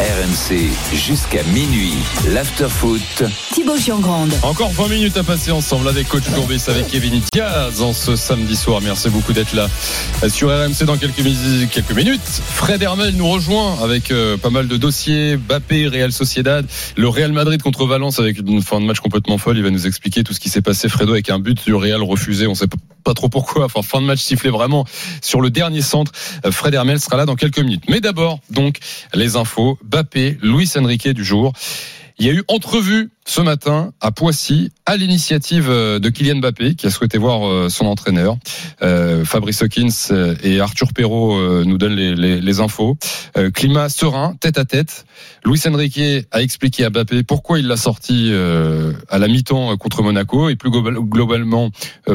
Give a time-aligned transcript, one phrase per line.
[0.00, 1.94] RMC jusqu'à minuit.
[2.32, 3.00] L'afterfoot.
[3.52, 4.32] Thibaut Giangrande.
[4.42, 8.56] Encore 20 minutes à passer ensemble avec Coach Courbis, avec Kevin Diaz en ce samedi
[8.56, 8.80] soir.
[8.82, 9.68] Merci beaucoup d'être là
[10.28, 12.20] sur RMC dans quelques, mi- quelques minutes.
[12.54, 15.36] Fred Hermel nous rejoint avec euh, pas mal de dossiers.
[15.36, 16.66] Bappé, Real Sociedad,
[16.96, 19.58] le Real Madrid contre Valence avec une fin de match complètement folle.
[19.58, 20.88] Il va nous expliquer tout ce qui s'est passé.
[20.88, 22.46] Fredo avec un but du Real refusé.
[22.46, 22.66] On sait
[23.04, 23.64] pas- trop pourquoi.
[23.66, 24.84] Enfin, fin de match sifflé vraiment
[25.20, 26.12] sur le dernier centre.
[26.46, 27.84] Euh, Fred Hermel sera là dans quelques minutes.
[27.88, 28.78] Mais d'abord, donc,
[29.14, 29.78] les infos.
[29.84, 31.52] Bappé, Luis Enrique du jour.
[32.18, 36.74] Il y a eu entrevue ce matin à Poissy à l'initiative euh, de Kylian Mbappé
[36.74, 38.36] qui a souhaité voir euh, son entraîneur.
[38.82, 39.88] Euh, Fabrice Hawkins
[40.42, 42.98] et Arthur Perrault nous donnent les, infos.
[43.54, 45.06] Climat serein, tête à tête.
[45.44, 46.00] Luis Enrique
[46.30, 48.32] a expliqué à Mbappé pourquoi il l'a sorti
[49.08, 51.70] à la mi-temps contre Monaco et plus global- globalement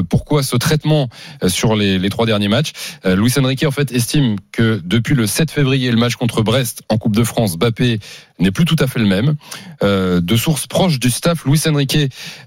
[0.09, 1.09] pourquoi ce traitement
[1.47, 2.72] sur les, les trois derniers matchs.
[3.05, 6.97] Luis Enrique en fait estime que depuis le 7 février le match contre Brest en
[6.97, 8.00] Coupe de France, Mbappé
[8.39, 9.35] n'est plus tout à fait le même.
[9.81, 11.95] De sources proches du staff, Luis Enrique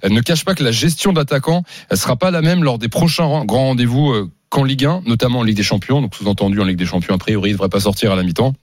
[0.05, 2.89] euh, ne cache pas que la gestion d'attaquant ne sera pas la même lors des
[2.89, 6.01] prochains grands rendez-vous euh, qu'en Ligue 1, notamment en Ligue des Champions.
[6.01, 8.23] Donc sous-entendu en Ligue des Champions, a priori, il ne devrait pas sortir à la
[8.23, 8.55] mi-temps.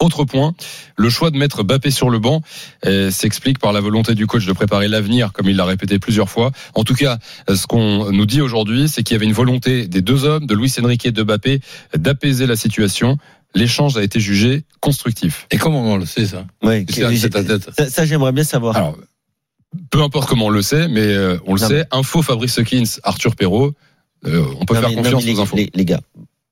[0.00, 0.54] Autre point,
[0.96, 2.42] le choix de mettre Bappé sur le banc
[2.84, 6.28] euh, s'explique par la volonté du coach de préparer l'avenir, comme il l'a répété plusieurs
[6.28, 6.52] fois.
[6.74, 10.02] En tout cas, ce qu'on nous dit aujourd'hui, c'est qu'il y avait une volonté des
[10.02, 11.60] deux hommes, de Luis Enrique et de Bappé,
[11.96, 13.16] d'apaiser la situation.
[13.54, 15.46] L'échange a été jugé constructif.
[15.50, 16.44] Et comment on le sait ça?
[16.62, 17.70] Tête à tête.
[17.76, 18.76] ça, ça, j'aimerais bien savoir.
[18.76, 18.96] Alors,
[19.90, 21.84] peu importe comment on le sait, mais euh, on le Non, sait.
[21.90, 23.72] Info Fabrice Hawkins, Arthur Perrault.
[24.26, 25.56] euh, on peut Non, faire mais- non, confiance mais les, aux infos.
[25.56, 26.00] les- les gars,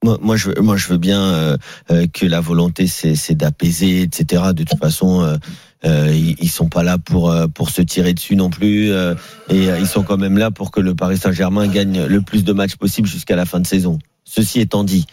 [0.03, 1.57] moi, moi, je, veux- moi, je veux bien euh,
[1.91, 4.43] euh, que la volonté, c'est c'est d'apaiser, etc.
[4.55, 5.37] De toute façon, euh,
[5.85, 9.13] euh, ils, ils sont pas là pour euh, pour se tirer dessus non plus, euh,
[9.49, 12.43] et euh, ils sont quand même là pour que le Paris Saint-Germain gagne le plus
[12.43, 13.99] de matchs possible jusqu'à la fin de saison.
[14.23, 15.05] Ceci étant dit,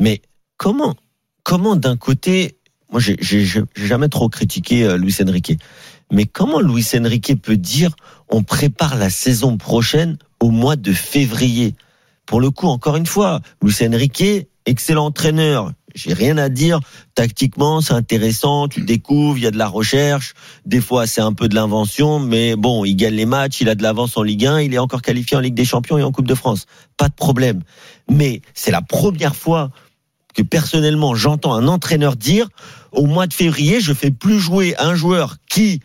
[0.00, 0.20] mais
[0.56, 0.94] comment
[1.48, 2.58] comment d'un côté,
[2.92, 5.58] moi, j'ai jamais trop critiqué euh, Luis Enrique,
[6.12, 7.96] mais comment Luis Enrique peut dire
[8.28, 11.74] on prépare la saison prochaine au mois de février?
[12.28, 15.72] pour le coup, encore une fois, Luis Enrique, excellent entraîneur.
[15.94, 16.78] J'ai rien à dire.
[17.14, 18.68] Tactiquement, c'est intéressant.
[18.68, 20.34] Tu découvres, il y a de la recherche.
[20.66, 23.74] Des fois, c'est un peu de l'invention, mais bon, il gagne les matchs, il a
[23.74, 26.12] de l'avance en Ligue 1, il est encore qualifié en Ligue des Champions et en
[26.12, 26.66] Coupe de France.
[26.98, 27.62] Pas de problème.
[28.10, 29.70] Mais c'est la première fois
[30.38, 32.48] que personnellement, j'entends un entraîneur dire,
[32.92, 35.80] au mois de février, je fais plus jouer un joueur qui,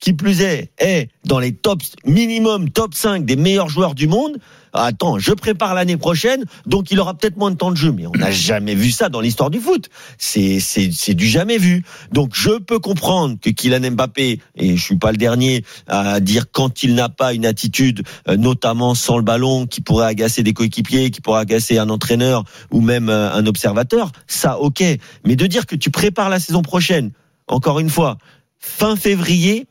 [0.00, 4.38] qui plus est, est dans les tops, minimum top 5 des meilleurs joueurs du monde.
[4.72, 7.90] Attends, je prépare l'année prochaine, donc il aura peut-être moins de temps de jeu.
[7.90, 9.88] Mais on n'a jamais vu ça dans l'histoire du foot.
[10.18, 11.84] C'est, c'est, c'est du jamais vu.
[12.12, 16.50] Donc je peux comprendre que Kylian Mbappé, et je suis pas le dernier à dire
[16.52, 20.52] quand il n'a pas une attitude, euh, notamment sans le ballon, qui pourrait agacer des
[20.52, 24.82] coéquipiers, qui pourrait agacer un entraîneur ou même euh, un observateur, ça ok.
[25.24, 27.10] Mais de dire que tu prépares la saison prochaine,
[27.48, 28.18] encore une fois,
[28.60, 29.66] fin février,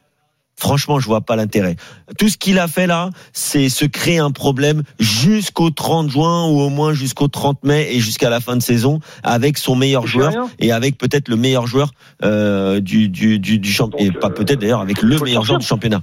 [0.59, 1.75] Franchement, je vois pas l'intérêt.
[2.17, 6.59] Tout ce qu'il a fait là, c'est se créer un problème jusqu'au 30 juin ou
[6.61, 10.31] au moins jusqu'au 30 mai et jusqu'à la fin de saison avec son meilleur joueur
[10.59, 11.91] et avec peut-être le meilleur joueur
[12.23, 15.65] euh, du du du, du champ et pas peut-être d'ailleurs avec le meilleur joueur du
[15.65, 16.01] championnat.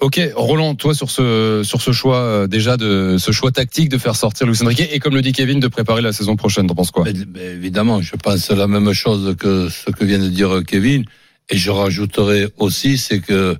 [0.00, 3.96] Ok, Roland, toi sur ce sur ce choix euh, déjà de ce choix tactique de
[3.98, 6.74] faire sortir Luis Enrique et comme le dit Kevin de préparer la saison prochaine, t'en
[6.74, 7.04] penses quoi?
[7.04, 11.04] Mais- mais évidemment, je pense la même chose que ce que vient de dire Kevin.
[11.48, 13.56] Et je rajouterai aussi, c'est que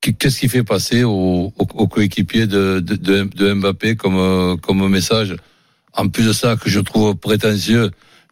[0.00, 4.86] qu'est-ce qui fait passer aux au, au coéquipiers de, de, de, de Mbappé comme, comme
[4.88, 5.34] message?
[5.94, 7.90] En plus de ça, que je trouve prétentieux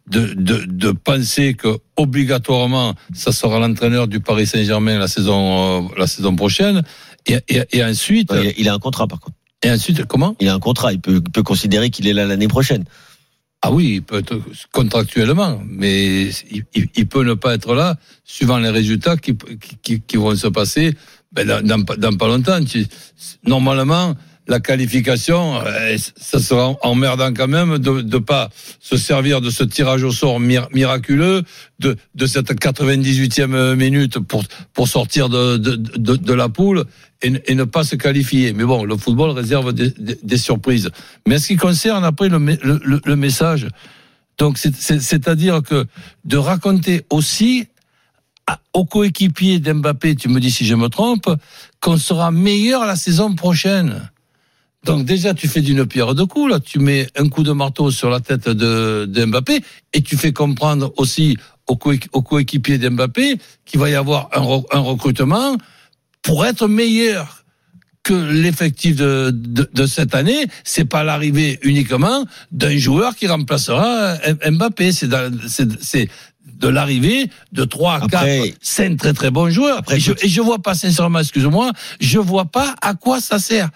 [0.09, 5.41] de, de, de penser que obligatoirement ça sera l'entraîneur du Paris Saint-Germain la saison
[5.83, 6.85] euh, la saison prochaine.
[7.27, 9.37] Et, et, et ensuite, Il a, il a un contrat par contre.
[9.65, 10.37] et ensuite comment?
[10.39, 10.93] Il a un contrat.
[10.93, 12.85] Il peut, il peut considérer qu'il est là l'année prochaine.
[13.63, 14.39] Ah oui, il peut être
[14.73, 16.29] contractuellement, mais
[16.73, 19.37] il, peut ne pas être là suivant les résultats qui,
[19.83, 20.95] qui, vont se passer
[21.33, 22.59] ben, dans, dans, pas- longtemps.
[23.45, 24.15] Normalement,
[24.49, 28.49] la qualification, euh, ça sera emmerdant quand même de ne pas
[28.81, 31.43] se servir de ce tirage au sort mir- miraculeux,
[31.81, 31.97] de,
[32.27, 36.85] cette 98e minute pour, pour sortir de, de, la poule
[37.23, 38.53] et, ne- pas se qualifier.
[38.53, 40.91] Mais bon, le football réserve des, surprises.
[41.27, 42.39] Mais en ce qui concerne après le,
[43.05, 43.67] le, message,
[44.39, 45.87] Donc, c'est- c'est- c'est-à-dire que
[46.25, 47.67] de raconter aussi
[48.75, 51.29] aux coéquipiers d'Mbappé, tu me dis si je me trompe,
[51.81, 54.09] qu'on sera meilleur la saison prochaine.
[54.87, 56.51] Donc déjà, tu fais d'une pierre deux coups.
[56.51, 59.61] Là, tu mets un coup de marteau sur la tête de, de Mbappé
[59.93, 61.37] et tu fais comprendre aussi
[61.67, 65.57] aux, coé- aux coéquipiers d'Mbappé qu'il va y avoir un, re- un recrutement
[66.23, 67.45] pour être meilleur
[68.05, 70.47] que l'effectif de, de, de cette année.
[70.63, 74.15] C'est pas l'arrivée uniquement d'un joueur qui remplacera
[74.49, 74.93] Mbappé.
[74.93, 76.09] C'est
[76.59, 79.79] de l'arrivée de 3 à 4 Après- 5 très très bons joueurs.
[79.79, 81.71] Après, et, je, et je vois pas sincèrement, excuse-moi,
[82.01, 83.69] je vois pas à quoi ça sert.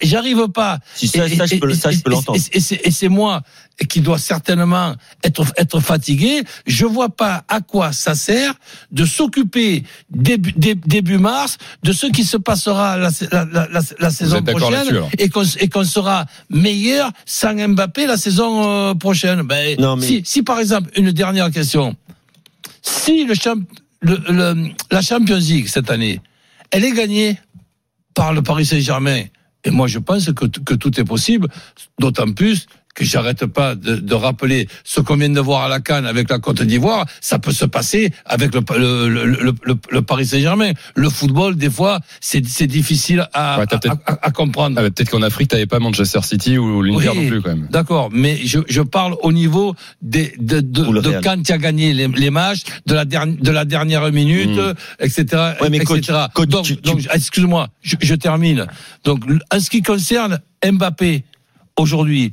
[0.00, 0.78] J'arrive pas.
[0.94, 2.38] Si ça, Et- ça, je peux, ça, je peux l'entendre.
[2.52, 3.42] et- c'est- moi
[3.88, 4.94] qui dois certainement
[5.24, 6.42] être, être fatigué.
[6.66, 8.54] Je vois pas à quoi ça sert
[8.92, 14.10] de s'occuper début, dé- début mars de ce qui se passera la, la, la, la,
[14.10, 19.42] saison prochaine et qu'on et qu'on sera meilleur sans Mbappé la saison euh, prochaine.
[19.42, 21.81] Ben, Non, mais- si, si par exemple, une dernière question.
[22.82, 26.20] Si la Champions League cette année,
[26.70, 27.38] elle est gagnée
[28.14, 29.24] par le Paris Saint-Germain,
[29.64, 31.48] et moi je pense que tout est possible,
[31.98, 35.80] d'autant plus que j'arrête pas de, de rappeler ce qu'on vient de voir à la
[35.80, 39.74] Cannes avec la Côte d'Ivoire, ça peut se passer avec le, le, le, le- le-
[39.90, 40.72] le Paris Saint-Germain.
[40.94, 44.76] Le football, des fois, c'est c'est difficile à, Ouais, à, à- à comprendre.
[44.78, 47.48] Ah, bah, Peut-être qu'en Afrique, t'avais pas Manchester City ou l'Inter Oui, non plus, quand
[47.56, 47.66] même.
[47.70, 52.08] D'accord, mais je, je parle au niveau des, de, de, quand tu as gagné les,
[52.08, 54.74] les matchs, de la, dernière de la dernière minute, Mm.
[55.00, 55.24] etc.
[55.60, 55.86] Ouais, mais etc.
[56.34, 58.66] coach, coach, donc, tu- donc, excuse-moi, je, je termine.
[59.04, 61.24] Donc, en ce qui concerne Mbappé,
[61.78, 62.32] aujourd'hui,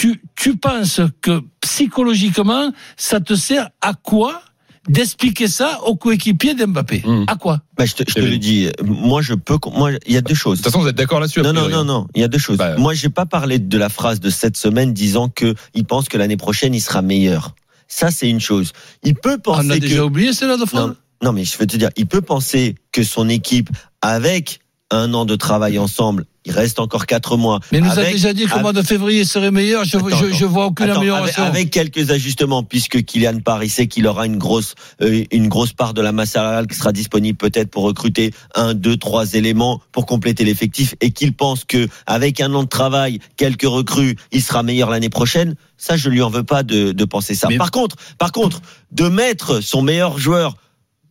[0.00, 4.40] tu, tu penses que psychologiquement, ça te sert à quoi
[4.88, 7.02] d'expliquer ça aux coéquipiers d'Mbappé?
[7.04, 7.24] Mm.
[7.26, 7.60] À quoi?
[7.76, 8.30] Bah, je te, je te Kevin.
[8.30, 8.68] le dis.
[8.82, 9.58] Moi, je peux.
[9.74, 10.56] Moi, il y a deux choses.
[10.58, 11.84] De toute façon, vous êtes d'accord là-dessus Non, non, non, hein.
[11.84, 12.06] non.
[12.14, 12.56] Il y a deux choses.
[12.56, 16.08] Bah, Moi, j'ai pas parlé de la phrase de cette semaine disant que il pense
[16.08, 17.54] que l'année prochaine il sera meilleur.
[17.86, 18.72] Ça, c'est une chose.
[19.02, 20.90] Il peut penser On a que déjà oublié celle-là de non, France
[21.22, 23.68] non, mais je veux te dire, il peut penser que son équipe,
[24.00, 24.60] avec
[24.90, 27.60] un an de travail ensemble, il reste encore quatre mois.
[27.70, 29.84] Mais nous a avec- déjà dit que le mois de février serait meilleur.
[29.84, 31.42] Je, Attends, je, je vois aucune Attends, avec, amélioration.
[31.44, 35.94] avec quelques ajustements, puisque Kylian Paris sait qu'il aura une grosse, euh, une grosse part
[35.94, 40.06] de la masse salariale qui sera disponible peut-être pour recruter un, deux, trois éléments pour
[40.06, 44.62] compléter l'effectif, et qu'il pense que avec un an de travail, quelques recrues, il sera
[44.62, 45.54] meilleur l'année prochaine.
[45.76, 47.48] Ça, je lui en veux pas de, de penser ça.
[47.48, 48.60] Mais- Par contre, par contre,
[48.92, 50.56] de mettre son meilleur joueur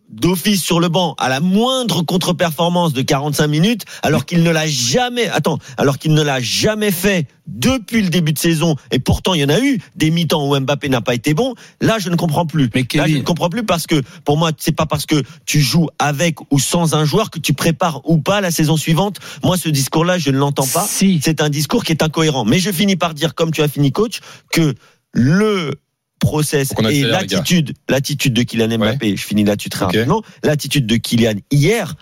[0.10, 4.68] d'office sur le banc à la moindre contre-performance de 45 minutes alors qu'il ne l'a
[4.68, 9.34] jamais attends alors qu'il ne l'a jamais fait depuis le début de saison et pourtant
[9.34, 12.10] il y en a eu des mi-temps où Mbappé n'a pas été bon là je
[12.10, 12.70] ne comprends plus.
[12.74, 15.62] Mais là je ne comprends plus parce que pour moi c'est pas parce que tu
[15.62, 19.18] joues avec ou sans un joueur que tu prépares ou pas la saison suivante.
[19.44, 20.86] Moi ce discours là je ne l'entends pas.
[20.88, 21.20] Si.
[21.24, 22.46] c'est un discours qui est incohérent.
[22.46, 24.20] Mais je finis par dire comme tu as fini coach
[24.52, 24.76] que
[25.12, 25.80] le
[26.20, 31.36] process et l'attitude l'attitude de Kylian Mbappé je finis là-dessus très rapidement l'attitude de Kylian
[31.52, 31.96] hier,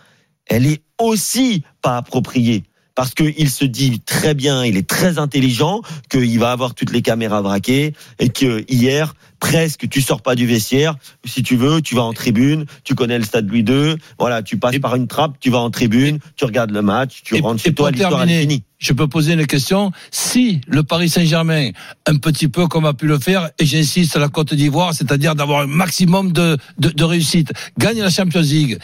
[0.46, 2.64] elle est aussi pas appropriée.
[2.98, 7.04] Parce qu'il se dit très bien, il est très intelligent, qu'il va avoir toutes les
[7.04, 10.96] caméras braquées, et que hier, presque, tu sors pas du vestiaire.
[11.24, 14.58] Si tu veux, tu vas en tribune, tu connais le stade Louis II, voilà, tu
[14.58, 17.62] passes Et- par une trappe, tu vas en tribune, tu regardes le match, tu rentres
[17.62, 18.64] chez toi, l'histoire est finie.
[18.80, 19.92] Je peux poser une question.
[20.12, 21.72] Si le Paris Saint-Germain,
[22.06, 25.34] un petit peu comme a pu le faire, et j'insiste à la Côte d'Ivoire, c'est-à-dire
[25.34, 28.78] d'avoir un maximum de, de, de réussite, gagne la Champions League.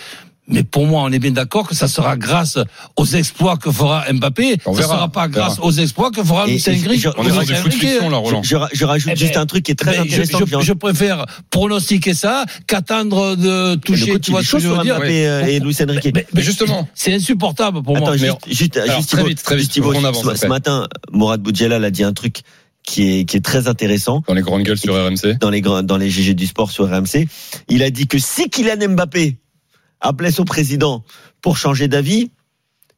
[0.47, 2.57] Mais pour moi, on est bien d'accord que ça sera grâce
[2.97, 4.57] aux exploits que fera Mbappé.
[4.65, 5.47] On ça verra, sera pas verra.
[5.47, 6.97] grâce aux exploits que fera Lucien Gris.
[6.99, 7.69] je- On est Riquet.
[7.69, 8.43] fiction, là, Roland.
[8.43, 10.21] Je, je ra- je rajoute Eh juste ben, un truc qui est très Ben, je,
[10.21, 10.39] intéressant.
[10.39, 14.83] j'ai je- je préfère pronostiquer ça qu'attendre de toucher, tu vois ce que je veux
[14.83, 14.97] dire?
[14.97, 16.09] Mbappé euh, et Luis Enrique.
[16.13, 18.17] Mais- Mais justement, C'est insupportable pour Attends, moi.
[18.17, 21.41] juste, juste, alors, juste, très vite, très vite, juste, Thibaut, on avance ce, matin, Mourad
[21.41, 22.41] Boudjelal a dit un truc
[22.85, 25.37] qui est, qui est très intéressant dans les grandes gueules sur RMC.
[25.39, 27.29] dans les, dans les GG du sport sur RMC.
[27.69, 29.37] Il a dit que si Kylian Mbappé
[30.03, 31.03] appelait son président
[31.41, 32.29] pour changer d'avis,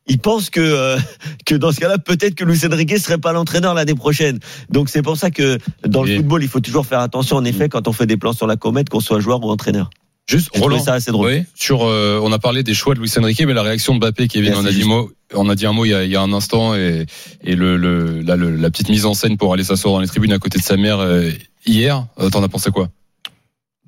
[0.08, 0.98] il pense que, euh,
[1.46, 4.40] que dans ce cas-là, peut-être que Luis Enrique serait pas l'entraîneur l'année prochaine.
[4.70, 5.58] Donc c'est pour ça que
[5.88, 8.34] dans le football, il faut toujours faire attention, en effet, quand on fait des plans
[8.34, 9.90] sur la comète, qu'on soit joueur ou entraîneur.
[10.28, 11.28] Juste, Roland, ça assez drôle.
[11.30, 11.44] Oui.
[11.54, 14.28] sur, euh, on a parlé des choix de Luis Enrique, mais la réaction de Mbappé,
[14.28, 16.16] Kevin, on a dit mot, on a dit un mot il y a, il y
[16.16, 17.06] a un instant, et,
[17.44, 20.08] et le, le, là, le- la petite mise en scène pour aller s'asseoir dans les
[20.08, 21.30] tribunes à côté de sa mère euh,
[21.68, 22.08] hier.
[22.20, 22.90] Euh, T'en as pensé quoi?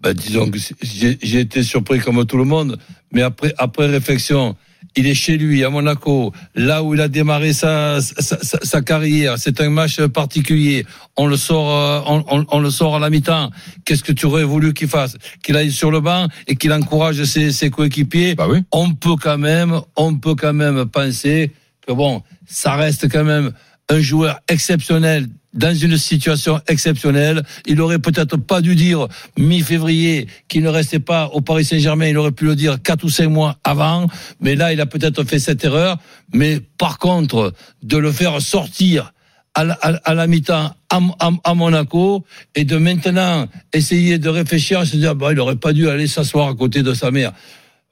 [0.08, 2.78] Ben, disons que j'ai j'ai été surpris comme tout le monde,
[3.12, 4.56] mais après, après réflexion,
[4.96, 8.82] il est chez lui, à Monaco, là où il a démarré sa, sa, sa- sa
[8.82, 9.38] carrière.
[9.38, 10.86] C'est un match particulier.
[11.18, 13.52] On le sort, euh, on, on- on le sort à la mi-temps.
[13.84, 15.18] Qu'est-ce que tu aurais voulu qu'il fasse?
[15.44, 18.34] Qu'il aille sur le banc et qu'il encourage ses, ses coéquipiers?
[18.36, 18.60] Bah oui.
[18.72, 21.52] On peut quand même, on peut quand même penser
[21.86, 23.52] que bon, ça reste quand même
[23.90, 27.44] un joueur exceptionnel dans une situation exceptionnelle.
[27.66, 32.08] Il aurait peut-être pas dû dire mi-février qu'il ne restait pas au Paris Saint-Germain.
[32.08, 34.08] Il aurait pu le dire quatre ou cinq mois avant.
[34.40, 35.98] Mais là, il a peut-être fait cette erreur.
[36.34, 39.12] Mais par contre, de le faire sortir
[39.56, 42.24] à la, mi-temps à, Monaco
[42.54, 46.50] et de maintenant essayer de réfléchir se dire bah, il aurait pas dû aller s'asseoir
[46.50, 47.34] à côté de sa mère.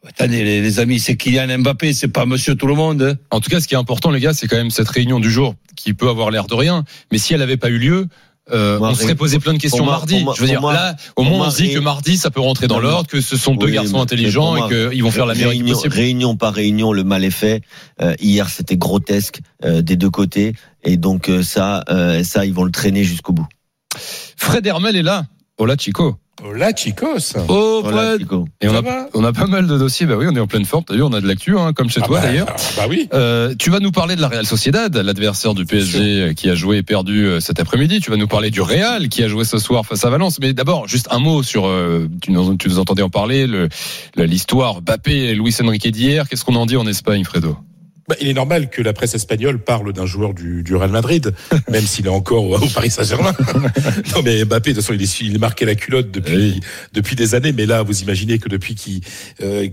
[0.08, 3.02] Attendez les, les amis, c'est Kylian Mbappé, c'est pas Monsieur tout le monde.
[3.02, 3.16] hein.
[3.32, 5.32] En tout cas, ce qui est important, les gars, c'est quand même cette réunion du
[5.32, 8.08] jour qui peut avoir l'air de rien, mais si elle n'avait pas eu lieu.
[8.54, 10.24] euh, Moi, on serait ré- posé plein de questions moi- mardi.
[10.24, 12.40] moi- je veux dire, là, au moins, moi, on se dit que mardi, ça peut
[12.42, 15.34] rentrer dans l'ordre, que ce sont deux Oui, garçons intelligents et qu'ils vont faire la
[15.34, 15.96] meilleure réunion, possible.
[15.96, 17.62] réunion par réunion, le mal est fait.
[18.02, 22.54] Euh, hier, c'était grotesque euh, des deux côtés, et donc euh, ça, euh, ça, ils
[22.54, 23.48] vont le traîner jusqu'au bout.
[24.38, 25.26] Fred Hermel est là.
[25.58, 26.18] Hola, Chico.
[26.54, 27.34] Là, Chicos.
[27.48, 28.46] Oh Fred, Chico.
[28.60, 30.06] Et on Ça a, on a pas mal de dossiers.
[30.06, 30.84] Bah oui, on est en pleine forme.
[30.84, 32.48] T'as vu, on a de l'actu, hein, comme chez Ah toi bah, d'ailleurs.
[32.50, 33.08] ah Bah oui.
[33.14, 36.78] Euh, tu vas nous parler de la Real Sociedad, l'adversaire du PSG qui a joué
[36.78, 38.02] et perdu euh, cet après-midi.
[38.02, 40.40] Tu vas nous parler du Real qui a joué ce soir face à Valence.
[40.42, 41.68] Mais d'abord, juste un mot sur.
[41.68, 43.70] euh, tu, nous, tu nous entendais en parler, le-
[44.18, 46.28] le- l'histoire Bappé et Luis Enrique d'hier.
[46.28, 47.56] Qu'est-ce qu'on en dit en Espagne, Fredo?
[48.08, 51.34] Bah, il est normal que la presse espagnole parle d'un joueur du, du Real Madrid,
[51.72, 53.34] même s'il est encore au, au Paris Saint-Germain.
[54.16, 56.60] non, mais Mbappé, de toute façon, il est, il est marqué la culotte depuis,
[56.94, 57.52] depuis des années.
[57.52, 59.02] Mais là, vous imaginez que depuis qu'il,
[59.42, 59.68] euh,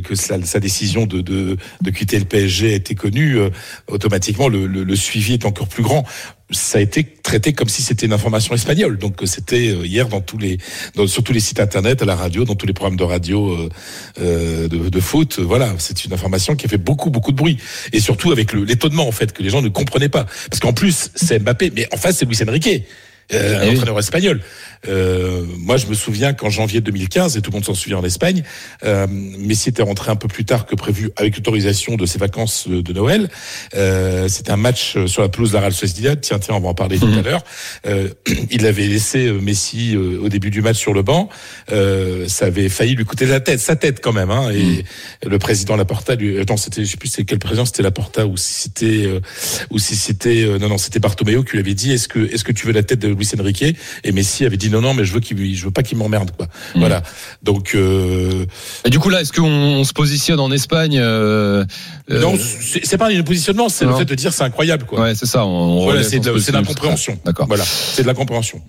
[0.00, 3.50] que sa, sa décision de, de, de quitter le PSG a été connue, euh,
[3.88, 6.06] automatiquement, le, le, le suivi est encore plus grand.
[6.52, 8.98] Ça a été traité comme si c'était une information espagnole.
[8.98, 10.58] Donc, euh, c'était euh, hier dans tous les,
[10.96, 13.52] dans, sur tous les sites internet, à la radio, dans tous les programmes de radio
[13.52, 13.68] euh,
[14.20, 15.38] euh, de, de foot.
[15.38, 17.58] Voilà, c'est une information qui a fait beaucoup, beaucoup de bruit.
[17.92, 20.26] Et surtout avec l'étonnement, en fait, que les gens ne comprenaient pas.
[20.50, 22.68] Parce qu'en plus, c'est Mbappé, mais en face, c'est Luis Enrique.
[23.32, 23.74] Euh, un Eh oui.
[23.76, 24.40] entraîneur espagnol.
[24.88, 28.04] Euh, moi, je me souviens qu'en janvier 2015, et tout le monde s'en souvient en
[28.04, 28.42] Espagne,
[28.84, 32.66] euh, Messi était rentré un peu plus tard que prévu avec l'autorisation de ses vacances
[32.70, 33.28] euh, de Noël.
[33.74, 36.20] Euh, C'était un match euh, sur la pelouse de la Real Sociedad.
[36.20, 37.44] Tiens, tiens, on va en parler tout à l'heure.
[37.86, 38.08] Euh,
[38.50, 41.28] il avait laissé Messi au début du match sur le banc.
[41.72, 44.30] Euh, ça avait failli lui coûter la tête, sa tête quand même.
[44.30, 44.84] Hein, et
[45.26, 48.54] le président Laporta, lui, attends, c'était, je sais plus quel président, c'était Laporta ou si
[48.54, 49.20] c'était, euh,
[49.70, 52.44] ou si c'était, euh, non non, c'était Bartomeu qui lui avait dit, est-ce que, est-ce
[52.44, 53.76] que tu veux la tête de Luis Enrique?
[54.04, 56.30] Et Messi avait dit non non, mais je veux qu'il, je veux pas qu'il m'emmerde
[56.36, 56.46] quoi.
[56.74, 57.02] Voilà.
[57.42, 58.44] Donc euh,
[58.84, 61.64] Et du coup, là, est-ce qu'on on se positionne en Espagne euh,
[62.10, 65.00] euh, non, c'est c'est pas un positionnement, c'est le fait de dire c'est incroyable quoi.
[65.00, 65.44] Ouais, c'est ça.
[65.44, 67.18] On, on Voilà, relève, c'est de, c'est de positionne, l'incompréhension.
[67.24, 67.46] D'accord.
[67.46, 68.60] Voilà, c'est de l'incompréhension.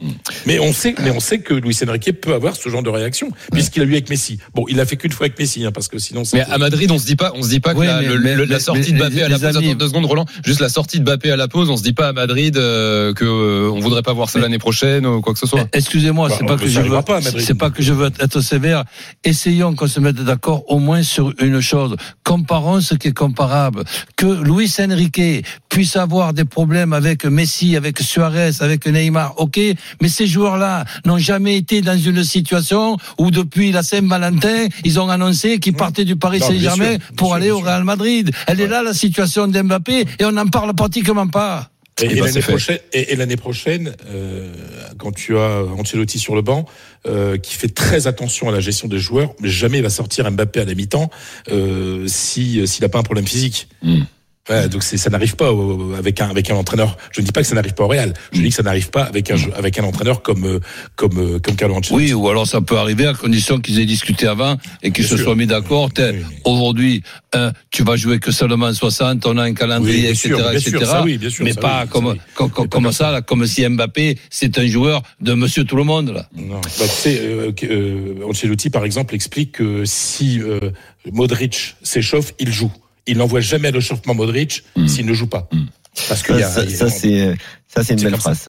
[0.45, 3.29] Mais on sait, mais on sait que Luis Enrique peut avoir ce genre de réaction
[3.51, 4.37] puisqu'il a eu avec Messi.
[4.53, 6.23] Bon, il a fait qu'une fois avec Messi, hein, parce que sinon.
[6.33, 8.19] Mais à Madrid, on se dit pas, on se dit pas que la, mais- le-
[8.19, 9.57] mais- le- la mais- sortie mais- de Mbappé à la pause.
[9.57, 10.25] Attends deux secondes, Roland.
[10.45, 13.13] Juste la sortie de Mbappé à la pause, on se dit pas à Madrid euh,
[13.13, 15.67] que euh, on voudrait pas voir ça l'année prochaine ou quoi que ce soit.
[15.91, 16.99] Excusez-moi, Bah, c'est pas que je veux,
[17.39, 18.85] c'est pas que je veux être sévère.
[19.25, 21.97] Essayons qu'on se mette d'accord au moins sur une chose.
[22.23, 23.83] Comparons ce qui est comparable.
[24.15, 29.59] Que Luis Enrique puisse avoir des problèmes avec Messi, avec Suarez, avec Neymar, ok.
[30.01, 35.09] Mais ces joueurs-là n'ont jamais été dans une situation où depuis la Saint-Valentin, ils ont
[35.09, 37.59] annoncé qu'ils partaient du Paris Saint-Germain pour sûr, aller au.
[37.59, 38.31] Real Madrid.
[38.47, 41.70] Elle est là la situation d'Mbappé et on n'en parle pratiquement pas.
[42.01, 44.53] Et, Eh et ben, l'année prochaine, et, l'année prochaine, euh,
[44.97, 46.65] quand tu as Ancelotti sur le banc,
[47.07, 50.29] euh, qui fait très attention à la gestion des joueurs, mais jamais il va sortir
[50.29, 51.09] Mbappé à la mi-temps
[51.51, 53.67] euh, si s'il n'a pas un problème physique.
[53.83, 54.01] Mm.
[54.49, 55.49] Ouais, donc ça n'arrive pas
[55.97, 56.97] avec un avec un entraîneur.
[57.11, 58.13] Je ne dis pas que ça n'arrive pas au Real.
[58.33, 60.59] Je dis que ça n'arrive pas avec un jeu- avec un entraîneur comme euh,
[60.95, 61.93] comme euh, comme Carlo Ancelotti.
[61.93, 65.15] Oui, ou alors ça peut arriver à condition qu'ils aient discuté avant et qu'ils se
[65.15, 65.25] sûr.
[65.25, 65.89] soient mis d'accord.
[65.97, 66.03] Oui.
[66.43, 70.51] Aujourd'hui, un, tu vas jouer que seulement 60, on a un calendrier, Oui, etc., sûr,
[70.51, 70.69] etc.
[70.71, 73.65] sûr, ça oui, bien sûr, mais ça pas comme, comme, comme, ça, là, comme si
[73.67, 76.09] Mbappé, c'est un joueur de Monsieur Tout le Monde.
[76.09, 76.27] Là.
[76.35, 76.55] Non.
[76.55, 80.71] Bah, tu sais, euh, euh, Ancelotti, par exemple, explique que si euh,
[81.11, 82.71] Modric s'échauffe, il joue.
[83.07, 84.87] Il n'envoie jamais à l'échauffement Modric Mm.
[84.87, 85.47] s'il ne joue pas.
[85.51, 85.65] Mm.
[86.07, 87.35] Parce y Ça, ça, ça, c'est
[87.67, 88.39] ça c'est une belle phrase.